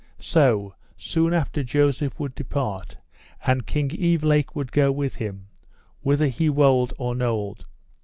So, 0.17 0.73
soon 0.97 1.31
after 1.31 1.63
Joseph 1.63 2.19
would 2.19 2.33
depart, 2.33 2.97
and 3.45 3.67
King 3.67 3.89
Evelake 3.89 4.55
would 4.55 4.71
go 4.71 4.91
with 4.91 5.17
him, 5.17 5.49
whether 5.99 6.25
he 6.27 6.49
wold 6.49 6.91
or 6.97 7.13
nold. 7.13 7.67